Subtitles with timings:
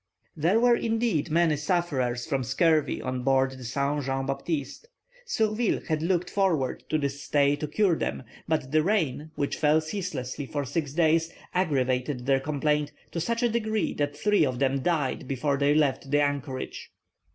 [0.35, 4.87] There were indeed many sufferers from scurvy on board the Saint Jean Baptiste.
[5.27, 9.79] Surville had looked forward to this stay to cure them, but the rain, which fell
[9.79, 14.79] ceaselessly for six days, aggravated their complaint to such a degree that three of them
[14.81, 16.89] died before they left the anchorage.